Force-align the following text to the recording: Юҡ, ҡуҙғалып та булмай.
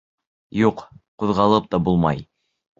Юҡ, 0.59 0.81
ҡуҙғалып 1.25 1.71
та 1.77 1.85
булмай. 1.91 2.29